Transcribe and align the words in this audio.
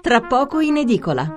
Tra 0.00 0.20
poco 0.20 0.60
in 0.60 0.76
edicola. 0.76 1.36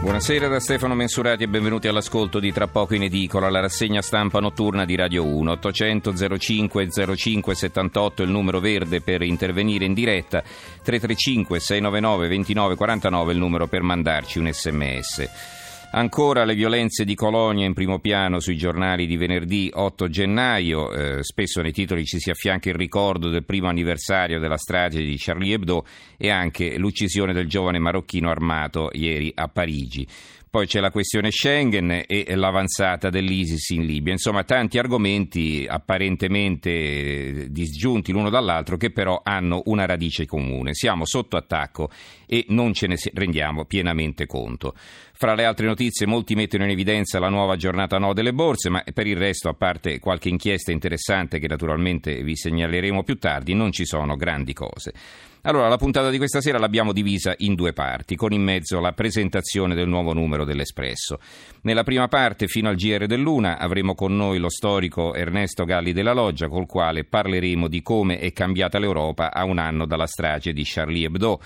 Buonasera 0.00 0.48
da 0.48 0.60
Stefano 0.60 0.94
Mensurati 0.94 1.44
e 1.44 1.48
benvenuti 1.48 1.88
all'ascolto 1.88 2.40
di 2.40 2.52
Tra 2.52 2.66
poco 2.66 2.94
in 2.94 3.04
edicola, 3.04 3.48
la 3.48 3.60
rassegna 3.60 4.02
stampa 4.02 4.38
notturna 4.38 4.84
di 4.84 4.94
Radio 4.94 5.24
1. 5.24 5.50
800 5.52 6.38
05 6.38 6.88
05 7.16 7.54
78 7.54 8.22
il 8.22 8.30
numero 8.30 8.60
verde 8.60 9.00
per 9.00 9.22
intervenire 9.22 9.86
in 9.86 9.94
diretta, 9.94 10.42
335 10.82 11.58
699 11.58 12.28
29 12.28 12.74
49 12.74 13.32
il 13.32 13.38
numero 13.38 13.66
per 13.66 13.82
mandarci 13.82 14.38
un 14.38 14.52
sms. 14.52 15.59
Ancora 15.92 16.44
le 16.44 16.54
violenze 16.54 17.04
di 17.04 17.16
Colonia 17.16 17.66
in 17.66 17.74
primo 17.74 17.98
piano 17.98 18.38
sui 18.38 18.56
giornali 18.56 19.08
di 19.08 19.16
venerdì 19.16 19.72
8 19.74 20.08
gennaio, 20.08 20.92
eh, 20.92 21.24
spesso 21.24 21.60
nei 21.62 21.72
titoli 21.72 22.04
ci 22.04 22.20
si 22.20 22.30
affianca 22.30 22.68
il 22.68 22.76
ricordo 22.76 23.28
del 23.28 23.44
primo 23.44 23.66
anniversario 23.66 24.38
della 24.38 24.56
strage 24.56 25.02
di 25.02 25.16
Charlie 25.18 25.54
Hebdo 25.54 25.84
e 26.16 26.30
anche 26.30 26.78
l'uccisione 26.78 27.32
del 27.32 27.48
giovane 27.48 27.80
marocchino 27.80 28.30
armato 28.30 28.90
ieri 28.92 29.32
a 29.34 29.48
Parigi. 29.48 30.06
Poi 30.50 30.66
c'è 30.66 30.80
la 30.80 30.90
questione 30.90 31.30
Schengen 31.30 32.02
e 32.08 32.34
l'avanzata 32.34 33.08
dell'ISIS 33.08 33.68
in 33.70 33.86
Libia. 33.86 34.12
Insomma, 34.12 34.42
tanti 34.42 34.78
argomenti 34.78 35.64
apparentemente 35.68 37.46
disgiunti 37.50 38.10
l'uno 38.10 38.30
dall'altro 38.30 38.76
che 38.76 38.90
però 38.90 39.20
hanno 39.22 39.62
una 39.66 39.86
radice 39.86 40.26
comune. 40.26 40.74
Siamo 40.74 41.04
sotto 41.06 41.36
attacco 41.36 41.88
e 42.26 42.46
non 42.48 42.74
ce 42.74 42.88
ne 42.88 42.96
rendiamo 43.14 43.64
pienamente 43.64 44.26
conto. 44.26 44.74
Fra 45.20 45.34
le 45.34 45.44
altre 45.44 45.66
notizie, 45.66 46.06
molti 46.06 46.34
mettono 46.34 46.64
in 46.64 46.70
evidenza 46.70 47.18
la 47.18 47.28
nuova 47.28 47.56
giornata 47.56 47.98
no 47.98 48.14
delle 48.14 48.32
borse, 48.32 48.70
ma 48.70 48.82
per 48.94 49.06
il 49.06 49.18
resto, 49.18 49.50
a 49.50 49.52
parte 49.52 49.98
qualche 49.98 50.30
inchiesta 50.30 50.72
interessante 50.72 51.38
che 51.38 51.46
naturalmente 51.46 52.22
vi 52.22 52.34
segnaleremo 52.34 53.02
più 53.02 53.18
tardi, 53.18 53.52
non 53.52 53.70
ci 53.70 53.84
sono 53.84 54.16
grandi 54.16 54.54
cose. 54.54 54.94
Allora, 55.42 55.68
la 55.68 55.76
puntata 55.76 56.08
di 56.08 56.16
questa 56.16 56.40
sera 56.40 56.58
l'abbiamo 56.58 56.94
divisa 56.94 57.34
in 57.38 57.54
due 57.54 57.74
parti, 57.74 58.16
con 58.16 58.32
in 58.32 58.42
mezzo 58.42 58.80
la 58.80 58.92
presentazione 58.92 59.74
del 59.74 59.88
nuovo 59.88 60.14
numero 60.14 60.46
dell'Espresso. 60.46 61.18
Nella 61.64 61.84
prima 61.84 62.08
parte, 62.08 62.46
fino 62.46 62.70
al 62.70 62.76
GR 62.76 63.04
dell'Una, 63.04 63.58
avremo 63.58 63.94
con 63.94 64.16
noi 64.16 64.38
lo 64.38 64.48
storico 64.48 65.12
Ernesto 65.12 65.66
Galli 65.66 65.92
della 65.92 66.14
Loggia, 66.14 66.48
col 66.48 66.64
quale 66.64 67.04
parleremo 67.04 67.68
di 67.68 67.82
come 67.82 68.20
è 68.20 68.32
cambiata 68.32 68.78
l'Europa 68.78 69.30
a 69.34 69.44
un 69.44 69.58
anno 69.58 69.84
dalla 69.84 70.06
strage 70.06 70.54
di 70.54 70.62
Charlie 70.64 71.04
Hebdo 71.04 71.40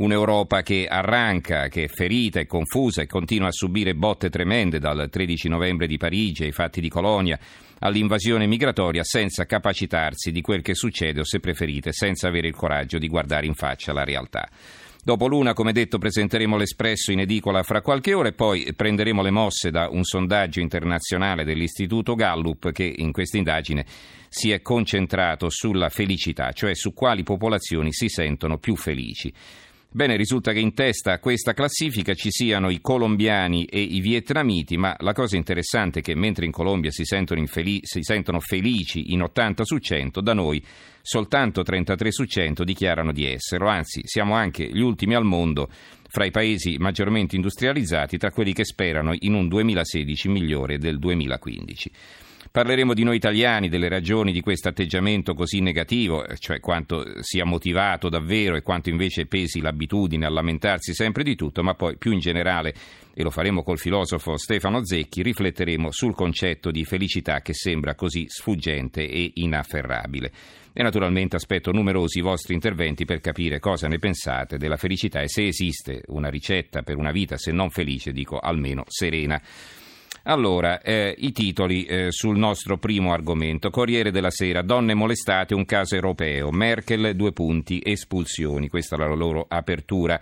un'Europa 0.00 0.62
che 0.62 0.86
arranca, 0.88 1.68
che 1.68 1.84
è 1.84 1.88
ferita 1.88 2.40
e 2.40 2.46
confusa 2.46 3.02
e 3.02 3.06
continua 3.06 3.48
a 3.48 3.52
subire 3.52 3.94
botte 3.94 4.30
tremende 4.30 4.78
dal 4.78 5.08
13 5.10 5.48
novembre 5.48 5.86
di 5.86 5.98
Parigi 5.98 6.44
ai 6.44 6.52
fatti 6.52 6.80
di 6.80 6.88
Colonia 6.88 7.38
all'invasione 7.80 8.46
migratoria 8.46 9.04
senza 9.04 9.44
capacitarsi 9.44 10.32
di 10.32 10.40
quel 10.40 10.62
che 10.62 10.74
succede 10.74 11.20
o 11.20 11.24
se 11.24 11.40
preferite 11.40 11.92
senza 11.92 12.28
avere 12.28 12.48
il 12.48 12.54
coraggio 12.54 12.98
di 12.98 13.08
guardare 13.08 13.46
in 13.46 13.54
faccia 13.54 13.92
la 13.92 14.04
realtà. 14.04 14.48
Dopo 15.02 15.26
l'una, 15.26 15.54
come 15.54 15.72
detto, 15.72 15.96
presenteremo 15.96 16.56
l'Espresso 16.56 17.10
in 17.10 17.20
edicola 17.20 17.62
fra 17.62 17.80
qualche 17.80 18.12
ora 18.12 18.28
e 18.28 18.34
poi 18.34 18.70
prenderemo 18.74 19.22
le 19.22 19.30
mosse 19.30 19.70
da 19.70 19.88
un 19.88 20.04
sondaggio 20.04 20.60
internazionale 20.60 21.44
dell'Istituto 21.44 22.14
Gallup 22.14 22.70
che 22.70 22.94
in 22.98 23.10
questa 23.10 23.38
indagine 23.38 23.86
si 24.28 24.50
è 24.50 24.60
concentrato 24.60 25.48
sulla 25.48 25.88
felicità, 25.88 26.52
cioè 26.52 26.74
su 26.74 26.92
quali 26.92 27.22
popolazioni 27.22 27.92
si 27.92 28.08
sentono 28.08 28.58
più 28.58 28.76
felici. 28.76 29.32
Bene, 29.92 30.14
risulta 30.14 30.52
che 30.52 30.60
in 30.60 30.72
testa 30.72 31.14
a 31.14 31.18
questa 31.18 31.52
classifica 31.52 32.14
ci 32.14 32.30
siano 32.30 32.70
i 32.70 32.80
colombiani 32.80 33.64
e 33.64 33.80
i 33.80 33.98
vietnamiti, 33.98 34.76
ma 34.76 34.94
la 35.00 35.12
cosa 35.12 35.36
interessante 35.36 35.98
è 35.98 36.02
che 36.02 36.14
mentre 36.14 36.44
in 36.44 36.52
Colombia 36.52 36.92
si 36.92 37.04
sentono, 37.04 37.40
infeli- 37.40 37.80
si 37.82 38.00
sentono 38.02 38.38
felici 38.38 39.12
in 39.12 39.22
80 39.22 39.64
su 39.64 39.78
100, 39.78 40.20
da 40.20 40.32
noi 40.32 40.64
soltanto 41.02 41.62
33 41.62 42.12
su 42.12 42.24
100 42.24 42.62
dichiarano 42.62 43.10
di 43.10 43.26
esserlo, 43.26 43.66
anzi 43.66 44.02
siamo 44.04 44.34
anche 44.34 44.64
gli 44.72 44.80
ultimi 44.80 45.16
al 45.16 45.24
mondo 45.24 45.68
fra 46.06 46.24
i 46.24 46.30
paesi 46.30 46.76
maggiormente 46.78 47.34
industrializzati, 47.34 48.16
tra 48.16 48.30
quelli 48.30 48.52
che 48.52 48.64
sperano 48.64 49.12
in 49.18 49.34
un 49.34 49.48
2016 49.48 50.28
migliore 50.28 50.78
del 50.78 51.00
2015. 51.00 51.90
Parleremo 52.52 52.94
di 52.94 53.04
noi 53.04 53.14
italiani, 53.14 53.68
delle 53.68 53.88
ragioni 53.88 54.32
di 54.32 54.40
questo 54.40 54.68
atteggiamento 54.68 55.34
così 55.34 55.60
negativo, 55.60 56.26
cioè 56.36 56.58
quanto 56.58 57.22
sia 57.22 57.44
motivato 57.44 58.08
davvero 58.08 58.56
e 58.56 58.62
quanto 58.62 58.88
invece 58.88 59.26
pesi 59.26 59.60
l'abitudine 59.60 60.26
a 60.26 60.30
lamentarsi 60.30 60.92
sempre 60.92 61.22
di 61.22 61.36
tutto, 61.36 61.62
ma 61.62 61.74
poi 61.74 61.96
più 61.96 62.10
in 62.10 62.18
generale, 62.18 62.74
e 63.14 63.22
lo 63.22 63.30
faremo 63.30 63.62
col 63.62 63.78
filosofo 63.78 64.36
Stefano 64.36 64.84
Zecchi, 64.84 65.22
rifletteremo 65.22 65.92
sul 65.92 66.16
concetto 66.16 66.72
di 66.72 66.84
felicità 66.84 67.40
che 67.40 67.54
sembra 67.54 67.94
così 67.94 68.24
sfuggente 68.26 69.08
e 69.08 69.30
inafferrabile. 69.34 70.32
E 70.72 70.82
naturalmente 70.82 71.36
aspetto 71.36 71.70
numerosi 71.70 72.18
i 72.18 72.22
vostri 72.22 72.54
interventi 72.54 73.04
per 73.04 73.20
capire 73.20 73.60
cosa 73.60 73.86
ne 73.86 73.98
pensate 73.98 74.56
della 74.58 74.76
felicità 74.76 75.20
e 75.20 75.28
se 75.28 75.46
esiste 75.46 76.02
una 76.06 76.28
ricetta 76.28 76.82
per 76.82 76.96
una 76.96 77.12
vita, 77.12 77.36
se 77.36 77.52
non 77.52 77.70
felice, 77.70 78.10
dico 78.10 78.40
almeno 78.40 78.82
serena. 78.88 79.40
Allora, 80.24 80.82
eh, 80.82 81.14
i 81.18 81.32
titoli 81.32 81.84
eh, 81.84 82.06
sul 82.10 82.36
nostro 82.36 82.76
primo 82.76 83.12
argomento. 83.12 83.70
Corriere 83.70 84.10
della 84.10 84.30
Sera, 84.30 84.62
donne 84.62 84.94
molestate, 84.94 85.54
un 85.54 85.64
caso 85.64 85.94
europeo. 85.94 86.50
Merkel, 86.50 87.14
due 87.16 87.32
punti, 87.32 87.80
espulsioni. 87.82 88.68
Questa 88.68 88.96
è 88.96 88.98
la 88.98 89.14
loro 89.14 89.46
apertura. 89.48 90.20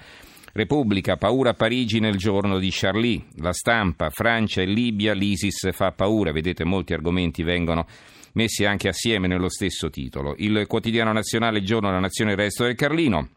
Repubblica, 0.53 1.17
paura 1.17 1.51
a 1.51 1.55
Parigi 1.55 1.99
nel 1.99 2.17
giorno 2.17 2.59
di 2.59 2.69
Charlie. 2.71 3.25
La 3.37 3.53
stampa, 3.53 4.11
Francia 4.11 4.63
e 4.63 4.67
Libia, 4.67 5.15
l'ISIS 5.15 5.71
fa 5.73 5.91
paura. 5.93 6.33
Vedete, 6.33 6.65
molti 6.65 6.93
argomenti 6.93 7.43
vengono 7.43 7.87
messi 8.35 8.65
anche 8.65 8.89
assieme 8.89 9.27
nello 9.27 9.49
stesso 9.49 9.91
titolo. 9.91 10.35
Il 10.39 10.67
quotidiano 10.69 11.13
nazionale, 11.13 11.63
giorno 11.63 11.89
della 11.89 12.01
nazione, 12.01 12.33
il 12.33 12.37
resto 12.37 12.65
del 12.65 12.77
Carlino. 12.77 13.31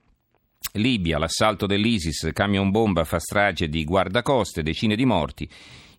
Libia, 0.73 1.17
l'assalto 1.17 1.65
dell'ISIS, 1.65 2.29
camion 2.33 2.69
bomba 2.69 3.03
fa 3.03 3.19
strage 3.19 3.67
di 3.67 3.83
guardacoste, 3.83 4.61
decine 4.61 4.95
di 4.95 5.05
morti. 5.05 5.49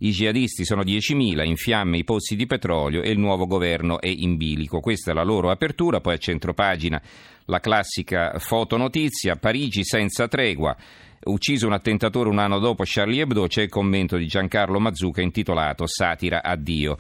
I 0.03 0.11
jihadisti 0.11 0.65
sono 0.65 0.83
10.000, 0.83 1.47
in 1.47 1.55
fiamme 1.55 1.97
i 1.97 2.03
pozzi 2.03 2.35
di 2.35 2.47
petrolio 2.47 3.03
e 3.03 3.11
il 3.11 3.21
nuovo 3.21 3.47
governo 3.47 4.01
è 4.01 4.09
in 4.09 4.37
bilico. 4.37 4.81
Questa 4.81 5.13
è 5.13 5.15
la 5.15 5.23
loro 5.23 5.49
apertura, 5.49 6.01
poi 6.01 6.15
a 6.15 6.19
centropagina 6.19 7.01
la 7.45 7.61
classica 7.61 8.37
fotonotizia, 8.41 9.37
Parigi 9.37 9.85
senza 9.85 10.27
tregua. 10.27 10.77
Ucciso 11.23 11.69
un 11.69 11.75
attentatore 11.75 12.29
un 12.29 12.41
anno 12.41 12.59
dopo 12.59 12.83
Charlie 12.85 13.23
Hebdo, 13.23 13.47
c'è 13.47 13.63
il 13.63 13.69
commento 13.69 14.17
di 14.17 14.27
Giancarlo 14.27 14.81
Mazzuca 14.81 15.23
intitolato 15.23 15.87
Satira 15.87 16.43
a 16.43 16.57
Dio. 16.57 16.97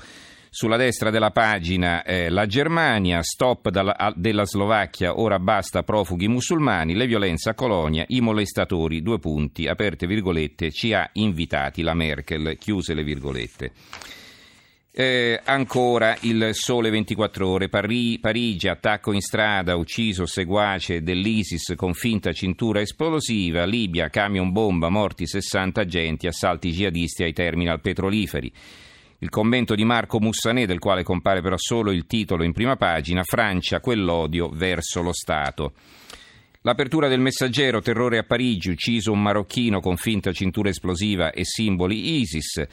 Sulla 0.54 0.76
destra 0.76 1.08
della 1.08 1.30
pagina 1.30 2.02
eh, 2.02 2.28
la 2.28 2.44
Germania, 2.44 3.22
stop 3.22 3.70
dalla, 3.70 3.96
a, 3.96 4.12
della 4.14 4.44
Slovacchia, 4.44 5.18
ora 5.18 5.38
basta 5.38 5.82
profughi 5.82 6.28
musulmani, 6.28 6.92
le 6.92 7.06
violenze 7.06 7.48
a 7.48 7.54
Colonia, 7.54 8.04
i 8.08 8.20
molestatori, 8.20 9.00
due 9.00 9.18
punti, 9.18 9.66
aperte 9.66 10.06
virgolette, 10.06 10.70
ci 10.70 10.92
ha 10.92 11.08
invitati 11.14 11.80
la 11.80 11.94
Merkel, 11.94 12.58
chiuse 12.58 12.92
le 12.92 13.02
virgolette. 13.02 13.72
Eh, 14.92 15.40
ancora 15.42 16.18
il 16.20 16.50
sole 16.52 16.90
24 16.90 17.48
ore, 17.48 17.70
Pari, 17.70 18.19
Parigi, 18.19 18.69
attacco 18.69 19.12
in 19.12 19.22
strada, 19.22 19.76
ucciso 19.76 20.26
seguace 20.26 21.02
dell'ISIS 21.02 21.72
con 21.76 21.94
finta 21.94 22.30
cintura 22.32 22.82
esplosiva, 22.82 23.64
Libia, 23.64 24.10
camion 24.10 24.52
bomba, 24.52 24.90
morti 24.90 25.26
60 25.26 25.80
agenti, 25.80 26.26
assalti 26.26 26.72
jihadisti 26.72 27.22
ai 27.22 27.32
terminal 27.32 27.80
petroliferi. 27.80 28.52
Il 29.22 29.31
commento 29.31 29.77
di 29.77 29.84
Marco 29.84 30.19
Mussanè, 30.19 30.66
del 30.66 30.81
quale 30.81 31.05
compare 31.05 31.43
però 31.43 31.55
solo 31.56 31.93
il 31.93 32.06
titolo 32.06 32.43
in 32.43 32.53
prima 32.53 32.75
pagina, 32.75 33.22
Francia, 33.22 33.78
quell'odio 33.78 34.49
verso 34.49 35.00
lo 35.00 35.12
Stato. 35.12 35.75
L'apertura 36.62 37.06
del 37.06 37.21
messaggero, 37.21 37.81
terrore 37.81 38.19
a 38.19 38.25
Parigi, 38.25 38.71
ucciso 38.71 39.12
un 39.12 39.22
marocchino 39.22 39.78
con 39.78 39.97
finta 39.97 40.32
cintura 40.32 40.71
esplosiva 40.71 41.31
e 41.31 41.44
simboli 41.44 42.21
ISIS. 42.21 42.66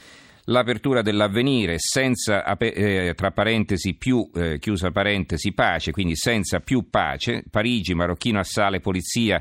L'apertura 0.46 1.02
dell'avvenire, 1.02 1.76
senza, 1.78 2.42
eh, 2.58 3.12
tra 3.14 3.30
parentesi, 3.30 3.94
più, 3.94 4.28
eh, 4.34 4.58
chiusa 4.58 4.90
parentesi, 4.90 5.52
pace, 5.52 5.92
quindi 5.92 6.16
senza 6.16 6.58
più 6.58 6.90
pace. 6.90 7.44
Parigi, 7.48 7.94
marocchino 7.94 8.40
assale 8.40 8.80
polizia 8.80 9.40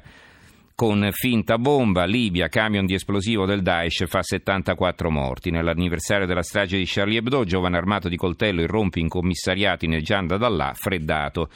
con 0.79 1.09
finta 1.11 1.57
bomba, 1.57 2.05
Libia, 2.05 2.47
camion 2.47 2.85
di 2.85 2.93
esplosivo 2.93 3.45
del 3.45 3.61
Daesh 3.61 4.05
fa 4.07 4.23
74 4.23 5.11
morti. 5.11 5.51
Nell'anniversario 5.51 6.25
della 6.25 6.41
strage 6.41 6.77
di 6.77 6.85
Charlie 6.85 7.17
Hebdo, 7.17 7.43
giovane 7.43 7.75
armato 7.75 8.07
di 8.07 8.15
coltello 8.15 8.61
irrompe 8.61 9.01
in 9.01 9.09
commissariato 9.09 9.83
in 9.83 9.99
Gianda 10.01 10.37
Dallà, 10.37 10.71
freddato. 10.73 11.49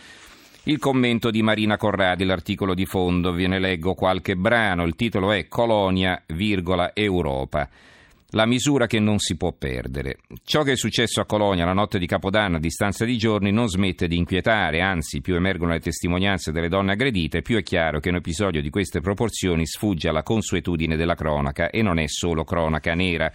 Il 0.63 0.77
commento 0.77 1.31
di 1.31 1.41
Marina 1.41 1.77
Corradi, 1.77 2.25
l'articolo 2.25 2.73
di 2.73 2.85
fondo, 2.85 3.31
ve 3.31 3.47
ne 3.47 3.59
leggo 3.59 3.93
qualche 3.93 4.35
brano, 4.35 4.83
il 4.83 4.95
titolo 4.95 5.31
è 5.31 5.47
Colonia, 5.47 6.21
virgola, 6.25 6.91
Europa 6.93 7.69
la 8.33 8.45
misura 8.45 8.87
che 8.87 8.99
non 8.99 9.19
si 9.19 9.37
può 9.37 9.51
perdere. 9.51 10.17
Ciò 10.43 10.63
che 10.63 10.73
è 10.73 10.75
successo 10.75 11.21
a 11.21 11.25
Colonia 11.25 11.65
la 11.65 11.73
notte 11.73 11.99
di 11.99 12.07
Capodanno 12.07 12.57
a 12.57 12.59
distanza 12.59 13.05
di 13.05 13.17
giorni 13.17 13.51
non 13.51 13.67
smette 13.67 14.07
di 14.07 14.17
inquietare, 14.17 14.81
anzi 14.81 15.21
più 15.21 15.35
emergono 15.35 15.73
le 15.73 15.79
testimonianze 15.79 16.51
delle 16.51 16.69
donne 16.69 16.93
aggredite, 16.93 17.41
più 17.41 17.57
è 17.57 17.63
chiaro 17.63 17.99
che 17.99 18.09
un 18.09 18.15
episodio 18.15 18.61
di 18.61 18.69
queste 18.69 19.01
proporzioni 19.01 19.67
sfugge 19.67 20.09
alla 20.09 20.23
consuetudine 20.23 20.95
della 20.95 21.15
cronaca 21.15 21.69
e 21.69 21.81
non 21.81 21.99
è 21.99 22.07
solo 22.07 22.43
cronaca 22.43 22.93
nera. 22.95 23.31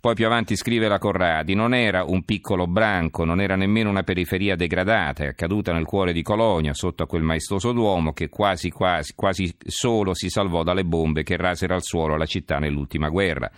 Poi 0.00 0.14
più 0.14 0.26
avanti 0.26 0.54
scrive 0.54 0.86
la 0.86 0.98
Corradi, 0.98 1.54
non 1.54 1.74
era 1.74 2.04
un 2.04 2.22
piccolo 2.22 2.68
branco, 2.68 3.24
non 3.24 3.40
era 3.40 3.56
nemmeno 3.56 3.90
una 3.90 4.04
periferia 4.04 4.54
degradata, 4.54 5.24
è 5.24 5.28
accaduta 5.28 5.72
nel 5.72 5.86
cuore 5.86 6.12
di 6.12 6.22
Colonia, 6.22 6.72
sotto 6.72 7.02
a 7.02 7.06
quel 7.06 7.22
maestoso 7.22 7.72
duomo 7.72 8.12
che 8.12 8.28
quasi, 8.28 8.70
quasi, 8.70 9.14
quasi 9.16 9.52
solo 9.66 10.14
si 10.14 10.28
salvò 10.28 10.62
dalle 10.62 10.84
bombe 10.84 11.24
che 11.24 11.36
rasero 11.36 11.74
al 11.74 11.82
suolo 11.82 12.16
la 12.16 12.26
città 12.26 12.58
nell'ultima 12.58 13.08
guerra. 13.08 13.50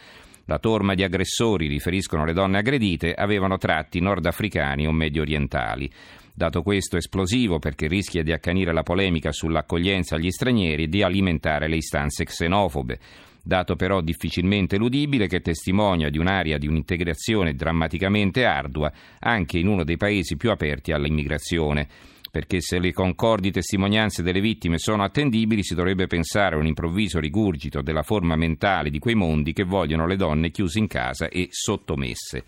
La 0.46 0.58
torma 0.58 0.94
di 0.94 1.02
aggressori, 1.02 1.68
riferiscono 1.68 2.24
le 2.24 2.32
donne 2.32 2.58
aggredite, 2.58 3.14
avevano 3.14 3.58
tratti 3.58 4.00
nordafricani 4.00 4.86
o 4.86 4.92
medio 4.92 5.22
orientali. 5.22 5.90
Dato 6.32 6.62
questo 6.62 6.96
esplosivo 6.96 7.58
perché 7.58 7.86
rischia 7.86 8.22
di 8.22 8.32
accanire 8.32 8.72
la 8.72 8.82
polemica 8.82 9.32
sull'accoglienza 9.32 10.16
agli 10.16 10.30
stranieri 10.30 10.84
e 10.84 10.88
di 10.88 11.02
alimentare 11.02 11.68
le 11.68 11.76
istanze 11.76 12.24
xenofobe 12.24 12.98
dato 13.42 13.74
però 13.74 14.00
difficilmente 14.00 14.76
eludibile 14.76 15.26
che 15.26 15.40
testimonia 15.40 16.10
di 16.10 16.18
un'area 16.18 16.58
di 16.58 16.66
un'integrazione 16.66 17.54
drammaticamente 17.54 18.44
ardua 18.44 18.92
anche 19.18 19.58
in 19.58 19.66
uno 19.66 19.82
dei 19.82 19.96
paesi 19.96 20.36
più 20.36 20.50
aperti 20.50 20.92
all'immigrazione 20.92 21.88
perché 22.30 22.60
se 22.60 22.78
le 22.78 22.92
concordi 22.92 23.50
testimonianze 23.50 24.22
delle 24.22 24.40
vittime 24.40 24.78
sono 24.78 25.02
attendibili 25.02 25.64
si 25.64 25.74
dovrebbe 25.74 26.06
pensare 26.06 26.54
a 26.54 26.58
un 26.58 26.66
improvviso 26.66 27.18
rigurgito 27.18 27.82
della 27.82 28.02
forma 28.02 28.36
mentale 28.36 28.90
di 28.90 28.98
quei 28.98 29.14
mondi 29.14 29.52
che 29.52 29.64
vogliono 29.64 30.06
le 30.06 30.16
donne 30.16 30.50
chiuse 30.50 30.78
in 30.78 30.86
casa 30.86 31.28
e 31.28 31.48
sottomesse. 31.50 32.44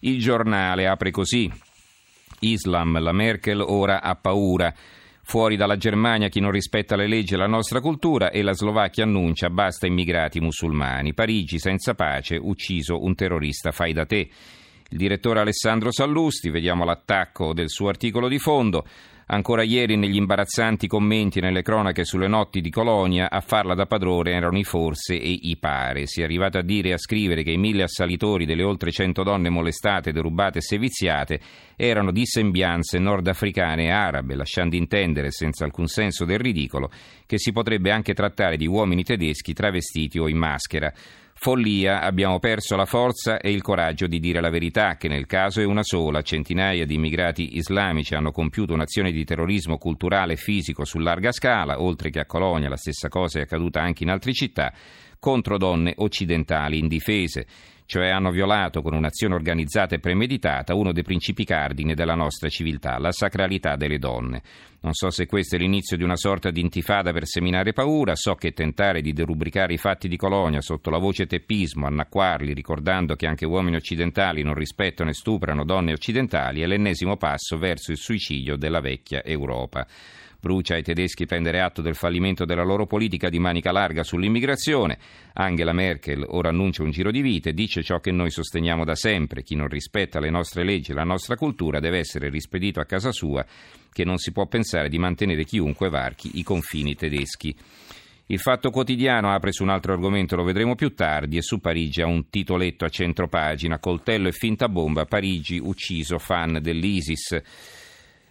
Il 0.00 0.18
giornale 0.18 0.86
apre 0.86 1.10
così. 1.10 1.50
Islam, 2.40 3.00
la 3.00 3.12
Merkel 3.12 3.60
ora 3.60 4.02
ha 4.02 4.14
paura. 4.16 4.74
Fuori 5.22 5.56
dalla 5.56 5.76
Germania 5.76 6.28
chi 6.28 6.38
non 6.38 6.52
rispetta 6.52 6.94
le 6.94 7.08
leggi 7.08 7.34
e 7.34 7.36
la 7.36 7.48
nostra 7.48 7.80
cultura 7.80 8.30
e 8.30 8.42
la 8.42 8.52
Slovacchia 8.52 9.04
annuncia 9.04 9.50
basta 9.50 9.86
immigrati 9.86 10.40
musulmani. 10.40 11.14
Parigi 11.14 11.58
senza 11.58 11.94
pace, 11.94 12.36
ucciso 12.36 13.02
un 13.02 13.14
terrorista 13.14 13.72
fai 13.72 13.92
da 13.92 14.06
te. 14.06 14.28
Il 14.88 14.98
direttore 14.98 15.40
Alessandro 15.40 15.90
Sallusti, 15.90 16.48
vediamo 16.48 16.84
l'attacco 16.84 17.52
del 17.52 17.68
suo 17.68 17.88
articolo 17.88 18.28
di 18.28 18.38
fondo. 18.38 18.86
Ancora 19.28 19.64
ieri 19.64 19.96
negli 19.96 20.14
imbarazzanti 20.14 20.86
commenti 20.86 21.40
nelle 21.40 21.62
cronache 21.62 22.04
sulle 22.04 22.28
notti 22.28 22.60
di 22.60 22.70
Colonia 22.70 23.28
a 23.28 23.40
farla 23.40 23.74
da 23.74 23.86
padrone 23.86 24.30
erano 24.30 24.56
i 24.56 24.62
forse 24.62 25.20
e 25.20 25.38
i 25.42 25.56
pare. 25.56 26.06
Si 26.06 26.20
è 26.20 26.24
arrivato 26.24 26.58
a 26.58 26.62
dire 26.62 26.90
e 26.90 26.92
a 26.92 26.98
scrivere 26.98 27.42
che 27.42 27.50
i 27.50 27.58
mille 27.58 27.82
assalitori 27.82 28.46
delle 28.46 28.62
oltre 28.62 28.92
cento 28.92 29.24
donne 29.24 29.48
molestate, 29.48 30.12
derubate 30.12 30.58
e 30.58 30.62
seviziate 30.62 31.40
erano 31.74 32.12
di 32.12 32.24
sembianze 32.24 33.00
nordafricane 33.00 33.86
e 33.86 33.90
arabe, 33.90 34.36
lasciando 34.36 34.76
intendere, 34.76 35.32
senza 35.32 35.64
alcun 35.64 35.88
senso 35.88 36.24
del 36.24 36.38
ridicolo, 36.38 36.92
che 37.26 37.38
si 37.38 37.50
potrebbe 37.50 37.90
anche 37.90 38.14
trattare 38.14 38.56
di 38.56 38.68
uomini 38.68 39.02
tedeschi 39.02 39.52
travestiti 39.52 40.20
o 40.20 40.28
in 40.28 40.38
maschera. 40.38 40.92
Follia, 41.38 42.00
abbiamo 42.00 42.38
perso 42.38 42.76
la 42.76 42.86
forza 42.86 43.38
e 43.38 43.52
il 43.52 43.60
coraggio 43.60 44.06
di 44.06 44.18
dire 44.18 44.40
la 44.40 44.48
verità, 44.48 44.96
che 44.96 45.06
nel 45.06 45.26
caso 45.26 45.60
è 45.60 45.64
una 45.64 45.82
sola. 45.82 46.22
Centinaia 46.22 46.86
di 46.86 46.94
immigrati 46.94 47.56
islamici 47.58 48.14
hanno 48.14 48.32
compiuto 48.32 48.72
un'azione 48.72 49.12
di 49.12 49.22
terrorismo 49.22 49.76
culturale 49.76 50.32
e 50.32 50.36
fisico 50.36 50.84
su 50.84 50.98
larga 50.98 51.32
scala, 51.32 51.80
oltre 51.80 52.08
che 52.08 52.20
a 52.20 52.26
Colonia 52.26 52.70
la 52.70 52.78
stessa 52.78 53.08
cosa 53.08 53.38
è 53.38 53.42
accaduta 53.42 53.80
anche 53.82 54.02
in 54.02 54.10
altre 54.10 54.32
città, 54.32 54.72
contro 55.20 55.58
donne 55.58 55.92
occidentali 55.96 56.78
indifese 56.78 57.46
cioè 57.86 58.08
hanno 58.08 58.30
violato 58.30 58.82
con 58.82 58.94
un'azione 58.94 59.34
organizzata 59.34 59.94
e 59.94 60.00
premeditata 60.00 60.74
uno 60.74 60.92
dei 60.92 61.04
principi 61.04 61.44
cardine 61.44 61.94
della 61.94 62.14
nostra 62.14 62.48
civiltà, 62.48 62.98
la 62.98 63.12
sacralità 63.12 63.76
delle 63.76 63.98
donne. 63.98 64.42
Non 64.80 64.92
so 64.92 65.10
se 65.10 65.26
questo 65.26 65.56
è 65.56 65.58
l'inizio 65.58 65.96
di 65.96 66.02
una 66.02 66.16
sorta 66.16 66.50
di 66.50 66.60
intifada 66.60 67.12
per 67.12 67.26
seminare 67.26 67.72
paura, 67.72 68.14
so 68.14 68.34
che 68.34 68.52
tentare 68.52 69.00
di 69.00 69.12
derubricare 69.12 69.72
i 69.72 69.78
fatti 69.78 70.06
di 70.06 70.16
Colonia 70.16 70.60
sotto 70.60 70.90
la 70.90 70.98
voce 70.98 71.26
teppismo, 71.26 71.86
annacquarli 71.86 72.52
ricordando 72.52 73.16
che 73.16 73.26
anche 73.26 73.46
uomini 73.46 73.76
occidentali 73.76 74.42
non 74.42 74.54
rispettano 74.54 75.10
e 75.10 75.14
stuprano 75.14 75.64
donne 75.64 75.92
occidentali 75.92 76.60
è 76.60 76.66
l'ennesimo 76.66 77.16
passo 77.16 77.56
verso 77.56 77.90
il 77.90 77.96
suicidio 77.96 78.56
della 78.56 78.80
vecchia 78.80 79.24
Europa. 79.24 79.86
Brucia 80.46 80.74
ai 80.74 80.84
tedeschi 80.84 81.26
prendere 81.26 81.60
atto 81.60 81.82
del 81.82 81.96
fallimento 81.96 82.44
della 82.44 82.62
loro 82.62 82.86
politica 82.86 83.28
di 83.28 83.40
manica 83.40 83.72
larga 83.72 84.04
sull'immigrazione. 84.04 84.96
Angela 85.32 85.72
Merkel 85.72 86.24
ora 86.24 86.50
annuncia 86.50 86.84
un 86.84 86.92
giro 86.92 87.10
di 87.10 87.20
vite 87.20 87.52
dice 87.52 87.82
ciò 87.82 87.98
che 87.98 88.12
noi 88.12 88.30
sosteniamo 88.30 88.84
da 88.84 88.94
sempre. 88.94 89.42
Chi 89.42 89.56
non 89.56 89.66
rispetta 89.66 90.20
le 90.20 90.30
nostre 90.30 90.62
leggi 90.62 90.92
e 90.92 90.94
la 90.94 91.02
nostra 91.02 91.34
cultura 91.34 91.80
deve 91.80 91.98
essere 91.98 92.28
rispedito 92.28 92.78
a 92.78 92.84
casa 92.84 93.10
sua, 93.10 93.44
che 93.92 94.04
non 94.04 94.18
si 94.18 94.30
può 94.30 94.46
pensare 94.46 94.88
di 94.88 94.98
mantenere 94.98 95.42
chiunque 95.42 95.88
varchi 95.88 96.38
i 96.38 96.44
confini 96.44 96.94
tedeschi. 96.94 97.52
Il 98.26 98.38
Fatto 98.38 98.70
Quotidiano 98.70 99.32
apre 99.32 99.50
su 99.50 99.64
un 99.64 99.70
altro 99.70 99.94
argomento, 99.94 100.36
lo 100.36 100.44
vedremo 100.44 100.76
più 100.76 100.94
tardi, 100.94 101.38
e 101.38 101.42
su 101.42 101.58
Parigi 101.58 102.02
ha 102.02 102.06
un 102.06 102.30
titoletto 102.30 102.84
a 102.84 102.88
centro 102.88 103.26
pagina, 103.26 103.80
coltello 103.80 104.28
e 104.28 104.32
finta 104.32 104.68
bomba, 104.68 105.06
Parigi 105.06 105.58
ucciso 105.58 106.18
fan 106.18 106.60
dell'ISIS. 106.62 107.42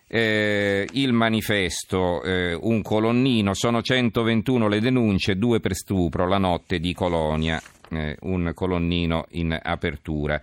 Eh, 0.08 0.88
il 0.92 1.14
manifesto, 1.14 2.22
eh, 2.22 2.54
un 2.54 2.82
colonnino, 2.84 3.54
sono 3.56 3.82
121 3.82 4.68
le 4.68 4.80
denunce, 4.80 5.36
due 5.36 5.60
per 5.60 5.74
stupro 5.74 6.28
la 6.28 6.38
notte 6.38 6.80
di 6.80 6.94
Colonia, 6.94 7.62
eh, 7.90 8.16
un 8.22 8.52
colonnino 8.54 9.26
in 9.32 9.58
apertura. 9.60 10.40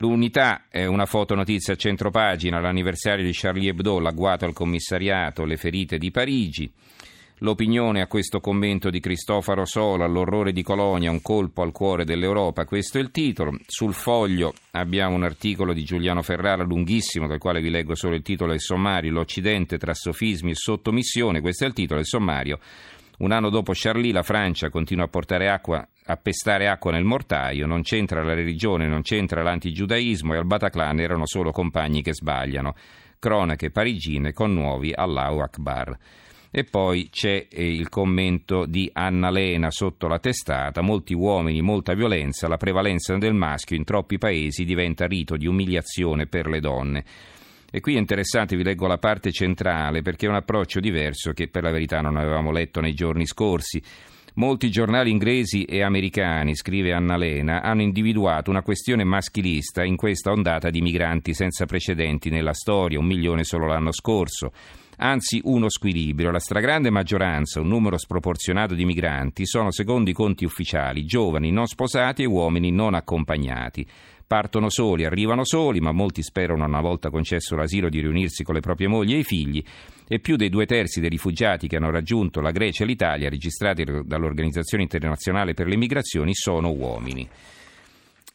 L'unità 0.00 0.66
è 0.68 0.84
una 0.86 1.06
fotonotizia 1.06 1.74
a 1.74 1.76
centropagina, 1.76 2.60
l'anniversario 2.60 3.24
di 3.24 3.32
Charlie 3.32 3.70
Hebdo, 3.70 3.98
l'agguato 3.98 4.44
al 4.44 4.52
commissariato, 4.52 5.44
le 5.44 5.56
ferite 5.56 5.98
di 5.98 6.12
Parigi. 6.12 6.70
L'opinione 7.40 8.00
a 8.00 8.08
questo 8.08 8.40
commento 8.40 8.90
di 8.90 8.98
Cristoforo 8.98 9.64
Sola, 9.64 10.08
l'orrore 10.08 10.50
di 10.50 10.64
Colonia, 10.64 11.12
un 11.12 11.22
colpo 11.22 11.62
al 11.62 11.70
cuore 11.70 12.04
dell'Europa, 12.04 12.64
questo 12.64 12.98
è 12.98 13.00
il 13.00 13.12
titolo. 13.12 13.56
Sul 13.64 13.94
foglio 13.94 14.54
abbiamo 14.72 15.14
un 15.14 15.22
articolo 15.22 15.72
di 15.72 15.84
Giuliano 15.84 16.22
Ferrara 16.22 16.64
lunghissimo, 16.64 17.28
dal 17.28 17.38
quale 17.38 17.60
vi 17.60 17.70
leggo 17.70 17.94
solo 17.94 18.16
il 18.16 18.22
titolo 18.22 18.50
e 18.50 18.56
il 18.56 18.60
sommario, 18.60 19.12
L'Occidente 19.12 19.78
tra 19.78 19.94
sofismi 19.94 20.50
e 20.50 20.56
sottomissione, 20.56 21.40
questo 21.40 21.62
è 21.62 21.68
il 21.68 21.74
titolo 21.74 22.00
e 22.00 22.02
il 22.02 22.08
sommario. 22.08 22.58
Un 23.18 23.30
anno 23.30 23.50
dopo 23.50 23.70
Charlie 23.72 24.12
la 24.12 24.24
Francia 24.24 24.68
continua 24.68 25.04
a 25.04 25.08
portare 25.08 25.48
acqua, 25.48 25.86
a 26.06 26.16
pestare 26.16 26.66
acqua 26.66 26.90
nel 26.90 27.04
mortaio, 27.04 27.66
non 27.66 27.82
c'entra 27.82 28.24
la 28.24 28.34
religione, 28.34 28.88
non 28.88 29.02
c'entra 29.02 29.44
l'antigiudaismo 29.44 30.34
e 30.34 30.38
al 30.38 30.46
Bataclan 30.46 30.98
erano 30.98 31.24
solo 31.24 31.52
compagni 31.52 32.02
che 32.02 32.14
sbagliano. 32.14 32.74
Cronache 33.20 33.70
parigine 33.70 34.32
con 34.32 34.52
nuovi 34.52 34.92
Allahu 34.92 35.38
Akbar. 35.38 35.98
E 36.50 36.64
poi 36.64 37.10
c'è 37.10 37.46
eh, 37.50 37.70
il 37.70 37.90
commento 37.90 38.64
di 38.64 38.88
Anna 38.94 39.30
Lena 39.30 39.70
sotto 39.70 40.08
la 40.08 40.18
testata, 40.18 40.80
molti 40.80 41.12
uomini, 41.12 41.60
molta 41.60 41.92
violenza, 41.92 42.48
la 42.48 42.56
prevalenza 42.56 43.14
del 43.18 43.34
maschio 43.34 43.76
in 43.76 43.84
troppi 43.84 44.16
paesi 44.16 44.64
diventa 44.64 45.06
rito 45.06 45.36
di 45.36 45.46
umiliazione 45.46 46.26
per 46.26 46.46
le 46.46 46.60
donne. 46.60 47.04
E 47.70 47.80
qui 47.80 47.96
è 47.96 47.98
interessante, 47.98 48.56
vi 48.56 48.64
leggo 48.64 48.86
la 48.86 48.96
parte 48.96 49.30
centrale 49.30 50.00
perché 50.00 50.24
è 50.24 50.30
un 50.30 50.36
approccio 50.36 50.80
diverso 50.80 51.32
che 51.32 51.48
per 51.48 51.64
la 51.64 51.70
verità 51.70 52.00
non 52.00 52.16
avevamo 52.16 52.50
letto 52.50 52.80
nei 52.80 52.94
giorni 52.94 53.26
scorsi. 53.26 53.82
Molti 54.36 54.70
giornali 54.70 55.10
inglesi 55.10 55.64
e 55.64 55.82
americani, 55.82 56.54
scrive 56.54 56.94
Anna 56.94 57.18
Lena, 57.18 57.60
hanno 57.60 57.82
individuato 57.82 58.48
una 58.48 58.62
questione 58.62 59.04
maschilista 59.04 59.84
in 59.84 59.96
questa 59.96 60.30
ondata 60.30 60.70
di 60.70 60.80
migranti 60.80 61.34
senza 61.34 61.66
precedenti 61.66 62.30
nella 62.30 62.54
storia, 62.54 62.98
un 62.98 63.04
milione 63.04 63.44
solo 63.44 63.66
l'anno 63.66 63.92
scorso 63.92 64.52
anzi 64.98 65.40
uno 65.44 65.68
squilibrio. 65.68 66.30
La 66.30 66.38
stragrande 66.38 66.90
maggioranza, 66.90 67.60
un 67.60 67.68
numero 67.68 67.98
sproporzionato 67.98 68.74
di 68.74 68.84
migranti, 68.84 69.46
sono 69.46 69.72
secondo 69.72 70.10
i 70.10 70.12
conti 70.12 70.44
ufficiali 70.44 71.04
giovani 71.04 71.50
non 71.50 71.66
sposati 71.66 72.22
e 72.22 72.26
uomini 72.26 72.70
non 72.70 72.94
accompagnati. 72.94 73.86
Partono 74.26 74.68
soli, 74.68 75.06
arrivano 75.06 75.44
soli, 75.44 75.80
ma 75.80 75.90
molti 75.90 76.22
sperano 76.22 76.66
una 76.66 76.82
volta 76.82 77.08
concesso 77.08 77.56
l'asilo 77.56 77.88
di 77.88 78.00
riunirsi 78.00 78.44
con 78.44 78.54
le 78.54 78.60
proprie 78.60 78.86
mogli 78.86 79.14
e 79.14 79.18
i 79.18 79.24
figli 79.24 79.64
e 80.06 80.18
più 80.18 80.36
dei 80.36 80.50
due 80.50 80.66
terzi 80.66 81.00
dei 81.00 81.08
rifugiati 81.08 81.66
che 81.66 81.76
hanno 81.76 81.90
raggiunto 81.90 82.42
la 82.42 82.50
Grecia 82.50 82.84
e 82.84 82.86
l'Italia, 82.86 83.30
registrati 83.30 83.84
dall'Organizzazione 84.04 84.82
internazionale 84.82 85.54
per 85.54 85.66
le 85.66 85.76
migrazioni, 85.76 86.34
sono 86.34 86.70
uomini. 86.70 87.26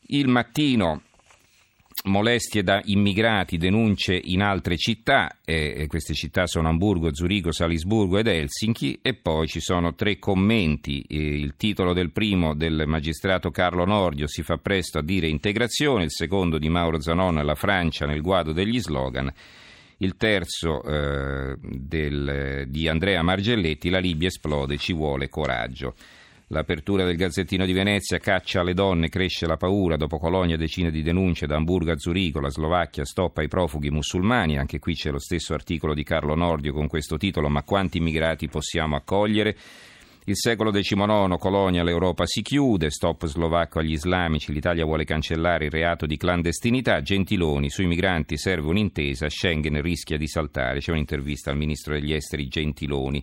Il 0.07 0.27
mattino 0.27 1.01
molestie 2.03 2.63
da 2.63 2.81
immigrati, 2.85 3.57
denunce 3.57 4.19
in 4.21 4.41
altre 4.41 4.77
città, 4.77 5.37
e 5.45 5.85
queste 5.87 6.13
città 6.13 6.47
sono 6.47 6.67
Amburgo, 6.67 7.13
Zurigo, 7.13 7.51
Salisburgo 7.51 8.17
ed 8.17 8.27
Helsinki, 8.27 8.99
e 9.01 9.13
poi 9.13 9.47
ci 9.47 9.59
sono 9.59 9.93
tre 9.93 10.19
commenti. 10.19 11.05
Il 11.09 11.55
titolo 11.55 11.93
del 11.93 12.11
primo 12.11 12.55
del 12.55 12.83
magistrato 12.87 13.51
Carlo 13.51 13.85
Nordio 13.85 14.27
si 14.27 14.43
fa 14.43 14.57
presto 14.57 14.99
a 14.99 15.03
dire 15.03 15.27
integrazione, 15.27 16.03
il 16.03 16.11
secondo 16.11 16.57
di 16.57 16.69
Mauro 16.69 16.99
Zanon, 16.99 17.35
la 17.45 17.55
Francia 17.55 18.05
nel 18.05 18.21
guado 18.21 18.51
degli 18.51 18.79
slogan. 18.79 19.31
Il 19.97 20.17
terzo 20.17 20.83
eh, 20.83 21.55
del, 21.61 22.65
di 22.67 22.87
Andrea 22.89 23.21
Margelletti, 23.21 23.89
la 23.89 23.99
Libia 23.99 24.27
esplode, 24.27 24.77
ci 24.77 24.91
vuole 24.91 25.29
coraggio. 25.29 25.95
L'apertura 26.47 27.05
del 27.05 27.15
Gazzettino 27.15 27.65
di 27.65 27.71
Venezia 27.71 28.17
caccia 28.17 28.59
alle 28.59 28.73
donne, 28.73 29.07
cresce 29.07 29.47
la 29.47 29.55
paura. 29.55 29.95
Dopo 29.95 30.17
Colonia 30.17 30.57
decine 30.57 30.91
di 30.91 31.01
denunce 31.01 31.47
da 31.47 31.55
Amburgo 31.55 31.91
a 31.91 31.97
Zurigo, 31.97 32.41
la 32.41 32.49
Slovacchia 32.49 33.05
stoppa 33.05 33.41
i 33.41 33.47
profughi 33.47 33.89
musulmani. 33.89 34.57
Anche 34.57 34.79
qui 34.79 34.93
c'è 34.93 35.09
lo 35.09 35.19
stesso 35.19 35.53
articolo 35.53 35.93
di 35.93 36.03
Carlo 36.03 36.35
Nordio 36.35 36.73
con 36.73 36.87
questo 36.87 37.17
titolo 37.17 37.49
Ma 37.49 37.63
quanti 37.63 37.97
immigrati 37.97 38.49
possiamo 38.49 38.97
accogliere? 38.97 39.55
Il 40.25 40.37
secolo 40.37 40.71
XIX, 40.71 41.37
colonia, 41.37 41.83
l'Europa 41.83 42.25
si 42.25 42.41
chiude, 42.41 42.89
stop 42.89 43.25
slovacco 43.25 43.79
agli 43.79 43.91
islamici, 43.91 44.53
l'Italia 44.53 44.85
vuole 44.85 45.03
cancellare 45.03 45.65
il 45.65 45.71
reato 45.71 46.05
di 46.05 46.15
clandestinità, 46.15 47.01
Gentiloni, 47.01 47.69
sui 47.69 47.87
migranti 47.87 48.37
serve 48.37 48.69
un'intesa, 48.69 49.27
Schengen 49.27 49.81
rischia 49.81 50.17
di 50.17 50.27
saltare. 50.27 50.79
C'è 50.79 50.91
un'intervista 50.91 51.51
al 51.51 51.57
ministro 51.57 51.93
degli 51.93 52.13
esteri 52.13 52.47
Gentiloni. 52.47 53.21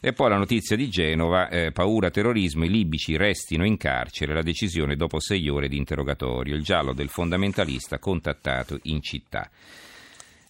E 0.00 0.12
poi 0.12 0.28
la 0.30 0.36
notizia 0.36 0.76
di 0.76 0.88
Genova, 0.88 1.48
eh, 1.48 1.72
paura 1.72 2.10
terrorismo, 2.10 2.64
i 2.64 2.70
libici 2.70 3.16
restino 3.16 3.66
in 3.66 3.76
carcere, 3.76 4.32
la 4.32 4.42
decisione 4.42 4.94
dopo 4.94 5.18
sei 5.18 5.48
ore 5.48 5.66
di 5.68 5.76
interrogatorio, 5.76 6.54
il 6.54 6.62
giallo 6.62 6.92
del 6.92 7.08
fondamentalista 7.08 7.98
contattato 7.98 8.78
in 8.82 9.02
città. 9.02 9.50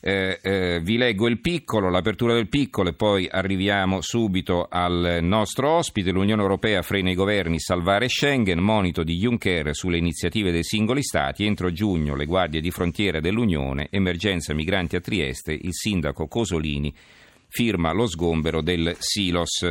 Eh, 0.01 0.39
eh, 0.43 0.81
vi 0.81 0.97
leggo 0.99 1.27
il 1.27 1.41
piccolo, 1.41 1.89
l'apertura 1.89 2.35
del 2.35 2.49
piccolo 2.49 2.91
e 2.91 2.93
poi 2.93 3.27
arriviamo 3.29 4.03
subito 4.03 4.69
al 4.71 5.21
nostro 5.23 5.71
ospite. 5.71 6.13
L'Unione 6.13 6.43
Europea 6.43 6.83
frena 6.83 7.11
i 7.11 7.15
governi 7.15 7.59
salvare 7.59 8.07
Schengen, 8.07 8.61
monito 8.61 9.03
di 9.03 9.17
Juncker 9.17 9.75
sulle 9.75 9.97
iniziative 9.97 10.53
dei 10.53 10.63
singoli 10.63 11.03
Stati. 11.03 11.47
Entro 11.47 11.73
giugno 11.73 12.15
le 12.15 12.27
guardie 12.27 12.61
di 12.61 12.71
frontiera 12.71 13.19
dell'Unione, 13.19 13.89
emergenza 13.91 14.53
migranti 14.53 14.95
a 14.95 15.01
Trieste, 15.01 15.53
il 15.53 15.73
sindaco 15.73 16.29
Cosolini 16.29 16.95
firma 17.49 17.93
lo 17.93 18.07
sgombero 18.07 18.63
del 18.63 18.95
Silos. 18.99 19.67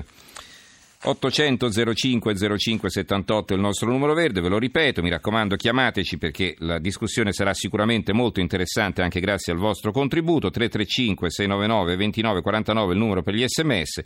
800 1.04 1.70
05 1.94 2.58
05 2.58 2.90
78 2.90 3.54
è 3.54 3.56
il 3.56 3.62
nostro 3.62 3.90
numero 3.90 4.14
verde, 4.14 4.42
ve 4.42 4.50
lo 4.50 4.58
ripeto, 4.58 5.04
mi 5.04 5.10
raccomando 5.10 5.56
chiamateci 5.56 6.18
perché 6.18 6.56
la 6.60 6.80
discussione 6.80 7.32
sarà 7.32 7.54
sicuramente 7.54 8.14
molto 8.14 8.40
interessante 8.40 9.04
anche 9.04 9.20
grazie 9.20 9.54
al 9.54 9.60
vostro 9.60 9.92
contributo, 9.92 10.50
335 10.50 11.30
699 11.30 11.96
29 11.96 12.42
49 12.42 12.94
il 12.94 13.00
numero 13.00 13.22
per 13.22 13.36
gli 13.36 13.46
sms, 13.48 14.02